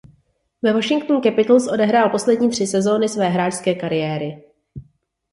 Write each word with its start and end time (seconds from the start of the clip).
Ve 0.63 0.73
Washingtonu 0.73 1.21
Capitals 1.21 1.67
odehrál 1.67 2.09
poslední 2.09 2.49
tři 2.49 2.67
sezony 2.67 3.09
své 3.09 3.25
hráčské 3.29 3.75
kariéry. 3.75 4.43